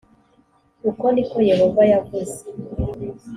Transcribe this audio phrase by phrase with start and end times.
[0.89, 2.39] uko ni ko yehova yavuze.